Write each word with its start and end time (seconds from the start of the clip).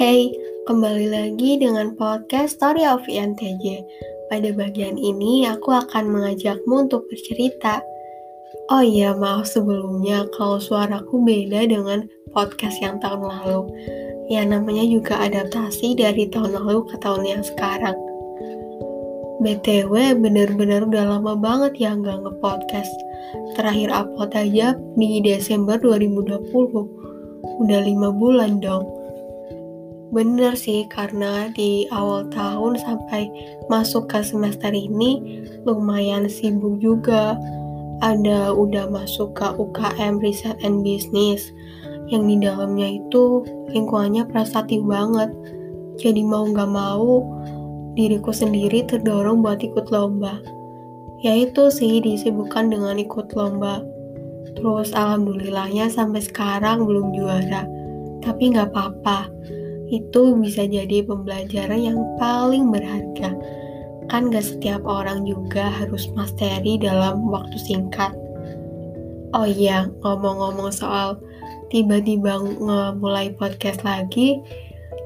Hey, 0.00 0.32
kembali 0.64 1.12
lagi 1.12 1.60
dengan 1.60 1.92
podcast 1.92 2.56
Story 2.56 2.88
of 2.88 3.04
INTJ. 3.04 3.84
Pada 4.32 4.48
bagian 4.56 4.96
ini, 4.96 5.44
aku 5.44 5.76
akan 5.76 6.08
mengajakmu 6.08 6.88
untuk 6.88 7.04
bercerita. 7.12 7.84
Oh 8.72 8.80
iya, 8.80 9.12
maaf 9.12 9.44
sebelumnya 9.44 10.24
kalau 10.32 10.56
suaraku 10.56 11.20
beda 11.20 11.68
dengan 11.68 12.08
podcast 12.32 12.80
yang 12.80 12.96
tahun 13.04 13.28
lalu. 13.28 13.68
Ya, 14.32 14.40
namanya 14.48 14.88
juga 14.88 15.20
adaptasi 15.20 16.00
dari 16.00 16.32
tahun 16.32 16.56
lalu 16.56 16.80
ke 16.88 16.96
tahun 17.04 17.28
yang 17.28 17.44
sekarang. 17.44 18.00
BTW, 19.44 20.16
bener-bener 20.16 20.80
udah 20.88 21.12
lama 21.12 21.36
banget 21.36 21.76
ya 21.76 21.92
nggak 21.92 22.24
nge-podcast. 22.24 22.92
Terakhir 23.52 23.92
upload 23.92 24.32
aja 24.32 24.80
di 24.96 25.20
Desember 25.20 25.76
2020. 25.76 26.48
Udah 27.60 27.80
lima 27.84 28.08
bulan 28.16 28.64
dong 28.64 28.99
Bener 30.10 30.58
sih, 30.58 30.90
karena 30.90 31.46
di 31.54 31.86
awal 31.94 32.26
tahun 32.34 32.82
sampai 32.82 33.30
masuk 33.70 34.10
ke 34.10 34.18
semester 34.26 34.74
ini 34.74 35.46
lumayan 35.62 36.26
sibuk 36.26 36.82
juga. 36.82 37.38
Ada 38.02 38.50
udah 38.50 38.90
masuk 38.90 39.38
ke 39.38 39.46
UKM 39.54 40.18
Research 40.18 40.58
and 40.66 40.82
Business 40.82 41.54
yang 42.10 42.26
di 42.26 42.42
dalamnya 42.42 42.98
itu 42.98 43.46
lingkungannya 43.70 44.26
prestatif 44.26 44.82
banget. 44.82 45.30
Jadi 46.02 46.26
mau 46.26 46.42
gak 46.42 46.70
mau 46.74 47.22
diriku 47.94 48.34
sendiri 48.34 48.82
terdorong 48.90 49.46
buat 49.46 49.62
ikut 49.62 49.94
lomba. 49.94 50.42
Ya 51.22 51.38
itu 51.38 51.70
sih 51.70 52.02
disibukkan 52.02 52.74
dengan 52.74 52.98
ikut 52.98 53.30
lomba. 53.38 53.78
Terus 54.58 54.90
alhamdulillahnya 54.90 55.86
sampai 55.86 56.18
sekarang 56.18 56.82
belum 56.82 57.14
juara. 57.14 57.62
Tapi 58.26 58.58
gak 58.58 58.74
apa-apa 58.74 59.30
itu 59.90 60.38
bisa 60.38 60.64
jadi 60.64 61.02
pembelajaran 61.02 61.80
yang 61.82 61.98
paling 62.16 62.70
berharga. 62.70 63.34
Kan 64.10 64.30
gak 64.30 64.46
setiap 64.46 64.82
orang 64.86 65.26
juga 65.26 65.70
harus 65.70 66.06
masteri 66.14 66.78
dalam 66.78 67.26
waktu 67.26 67.58
singkat. 67.58 68.14
Oh 69.34 69.46
iya, 69.46 69.86
ngomong-ngomong 70.02 70.74
soal 70.74 71.18
tiba-tiba 71.70 72.38
mulai 72.98 73.30
podcast 73.34 73.86
lagi, 73.86 74.42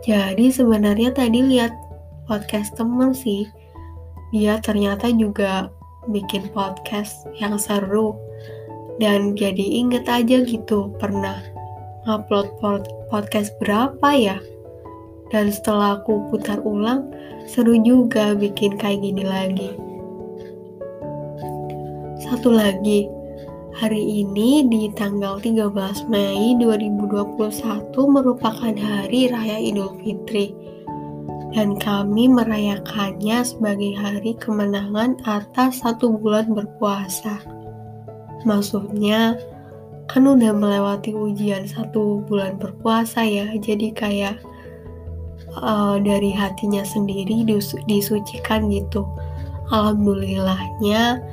jadi 0.04 0.48
sebenarnya 0.48 1.12
tadi 1.12 1.44
lihat 1.44 1.72
podcast 2.24 2.72
temen 2.76 3.12
sih, 3.12 3.44
dia 4.32 4.56
ternyata 4.64 5.12
juga 5.12 5.68
bikin 6.08 6.48
podcast 6.52 7.28
yang 7.36 7.56
seru 7.60 8.16
dan 9.00 9.34
jadi 9.34 9.64
inget 9.84 10.06
aja 10.06 10.44
gitu 10.44 10.92
pernah 11.00 11.40
ngupload 12.04 12.84
podcast 13.08 13.52
berapa 13.58 14.08
ya 14.12 14.36
dan 15.34 15.50
setelah 15.50 15.98
aku 15.98 16.30
putar 16.30 16.62
ulang, 16.62 17.10
seru 17.50 17.74
juga 17.82 18.38
bikin 18.38 18.78
kayak 18.78 19.02
gini 19.02 19.26
lagi. 19.26 19.74
Satu 22.22 22.54
lagi, 22.54 23.10
hari 23.74 24.22
ini 24.22 24.62
di 24.70 24.94
tanggal 24.94 25.42
13 25.42 25.74
Mei 26.06 26.54
2021 26.62 27.50
merupakan 28.06 28.74
hari 28.78 29.26
raya 29.26 29.58
Idul 29.58 29.98
Fitri. 30.06 30.54
Dan 31.50 31.78
kami 31.82 32.30
merayakannya 32.30 33.42
sebagai 33.42 33.94
hari 33.98 34.38
kemenangan 34.38 35.18
atas 35.26 35.82
satu 35.82 36.14
bulan 36.14 36.54
berpuasa. 36.54 37.42
Maksudnya, 38.46 39.38
kan 40.06 40.26
udah 40.26 40.54
melewati 40.54 41.10
ujian 41.14 41.66
satu 41.66 42.22
bulan 42.22 42.58
berpuasa 42.58 43.22
ya, 43.26 43.50
jadi 43.54 43.90
kayak 43.94 44.53
uh, 45.58 45.96
dari 46.02 46.30
hatinya 46.34 46.82
sendiri 46.82 47.46
dis 47.46 47.74
disucikan 47.86 48.70
gitu. 48.70 49.06
Alhamdulillahnya 49.72 51.24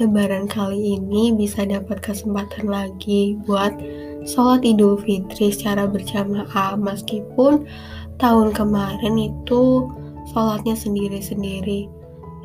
Lebaran 0.00 0.48
kali 0.48 0.96
ini 0.96 1.36
bisa 1.36 1.68
dapat 1.68 2.00
kesempatan 2.00 2.72
lagi 2.72 3.36
buat 3.44 3.76
sholat 4.24 4.64
Idul 4.64 4.96
Fitri 4.96 5.52
secara 5.52 5.84
berjamaah 5.84 6.80
meskipun 6.80 7.68
tahun 8.16 8.56
kemarin 8.56 9.20
itu 9.20 9.92
sholatnya 10.32 10.72
sendiri-sendiri 10.72 11.92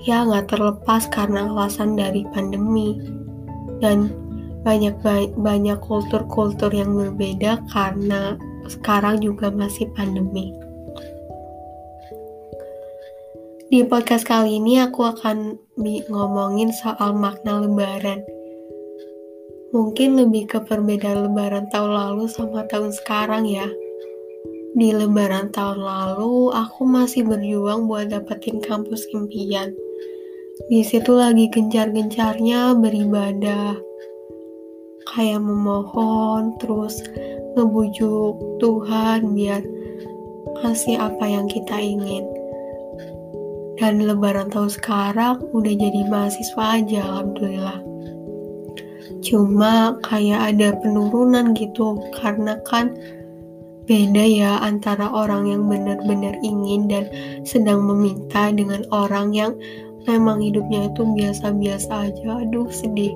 ya 0.04 0.28
nggak 0.28 0.52
terlepas 0.52 1.08
karena 1.16 1.48
alasan 1.48 1.96
dari 1.96 2.28
pandemi 2.36 3.00
dan 3.80 4.12
banyak 4.68 5.00
banyak 5.40 5.80
kultur-kultur 5.80 6.76
yang 6.76 6.92
berbeda 6.92 7.64
karena 7.72 8.36
sekarang 8.68 9.22
juga 9.22 9.48
masih 9.48 9.88
pandemi. 9.94 10.52
Di 13.66 13.84
podcast 13.84 14.24
kali 14.24 14.62
ini 14.62 14.80
aku 14.80 15.04
akan 15.04 15.60
ngomongin 16.08 16.72
soal 16.72 17.12
makna 17.12 17.60
lebaran. 17.66 18.24
Mungkin 19.76 20.16
lebih 20.16 20.48
ke 20.48 20.64
perbedaan 20.64 21.28
lebaran 21.28 21.68
tahun 21.68 21.92
lalu 21.92 22.32
sama 22.32 22.64
tahun 22.72 22.96
sekarang 22.96 23.44
ya. 23.44 23.68
Di 24.80 24.96
lebaran 24.96 25.52
tahun 25.52 25.84
lalu, 25.84 26.56
aku 26.56 26.88
masih 26.88 27.28
berjuang 27.28 27.90
buat 27.90 28.16
dapetin 28.16 28.64
kampus 28.64 29.04
impian. 29.12 29.76
Di 30.72 30.80
situ 30.86 31.12
lagi 31.12 31.52
gencar-gencarnya 31.52 32.80
beribadah. 32.80 33.76
Kayak 35.12 35.44
memohon, 35.44 36.56
terus 36.64 37.04
ngebujuk 37.60 38.64
Tuhan 38.64 39.36
biar 39.36 39.75
kasih 40.62 41.00
apa 41.00 41.26
yang 41.26 41.46
kita 41.50 41.76
ingin. 41.76 42.24
Dan 43.76 44.08
lebaran 44.08 44.48
tahun 44.52 44.72
sekarang 44.72 45.44
udah 45.52 45.74
jadi 45.76 46.08
mahasiswa 46.08 46.64
aja 46.80 47.00
alhamdulillah. 47.04 47.80
Cuma 49.20 50.00
kayak 50.06 50.56
ada 50.56 50.78
penurunan 50.80 51.52
gitu 51.58 52.00
karena 52.16 52.56
kan 52.70 52.96
beda 53.86 54.24
ya 54.26 54.58
antara 54.64 55.12
orang 55.12 55.50
yang 55.52 55.68
benar-benar 55.68 56.40
ingin 56.42 56.88
dan 56.90 57.06
sedang 57.46 57.86
meminta 57.86 58.50
dengan 58.50 58.82
orang 58.90 59.36
yang 59.36 59.54
memang 60.08 60.42
hidupnya 60.42 60.88
itu 60.88 61.04
biasa-biasa 61.04 62.10
aja. 62.10 62.30
Aduh 62.48 62.72
sedih. 62.72 63.12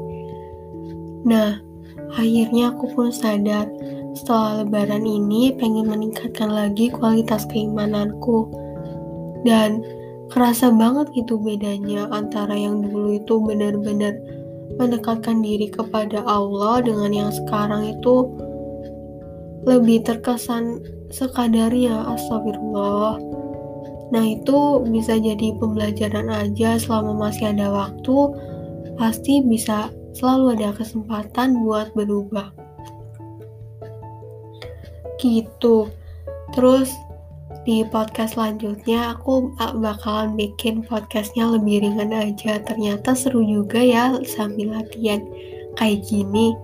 Nah 1.24 1.62
akhirnya 2.18 2.74
aku 2.74 2.90
pun 2.98 3.14
sadar 3.14 3.70
setelah 4.18 4.64
lebaran 4.66 5.06
ini 5.06 5.54
pengen 5.58 5.90
meningkatkan 5.90 6.50
lagi 6.50 6.90
kualitas 6.90 7.46
keimananku. 7.50 8.50
Dan 9.46 9.86
kerasa 10.30 10.70
banget 10.70 11.10
gitu 11.16 11.40
bedanya 11.42 12.10
antara 12.14 12.54
yang 12.54 12.86
dulu 12.86 13.18
itu 13.18 13.42
benar-benar 13.42 14.18
mendekatkan 14.78 15.42
diri 15.42 15.68
kepada 15.72 16.22
Allah 16.24 16.86
dengan 16.86 17.12
yang 17.12 17.32
sekarang 17.34 17.98
itu 17.98 18.30
lebih 19.66 20.06
terkesan 20.06 20.80
sekadarnya 21.10 22.14
astagfirullah. 22.16 23.18
Nah 24.10 24.24
itu 24.26 24.82
bisa 24.90 25.18
jadi 25.18 25.54
pembelajaran 25.58 26.30
aja 26.30 26.82
selama 26.82 27.30
masih 27.30 27.54
ada 27.54 27.70
waktu 27.70 28.18
pasti 28.98 29.42
bisa 29.46 29.94
selalu 30.18 30.58
ada 30.58 30.74
kesempatan 30.76 31.62
buat 31.62 31.94
berubah 31.94 32.69
gitu 35.22 35.92
terus 36.56 36.90
di 37.68 37.86
podcast 37.86 38.34
selanjutnya 38.34 39.14
aku 39.14 39.52
bakalan 39.78 40.34
bikin 40.34 40.82
podcastnya 40.82 41.46
lebih 41.54 41.86
ringan 41.86 42.10
aja. 42.16 42.58
Ternyata 42.66 43.14
seru 43.14 43.44
juga 43.46 43.78
ya 43.78 44.16
sambil 44.26 44.74
latihan 44.74 45.22
kayak 45.78 46.02
gini. 46.08 46.56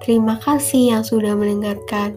Terima 0.00 0.40
kasih 0.40 0.96
yang 0.96 1.04
sudah 1.04 1.36
mendengarkan. 1.36 2.16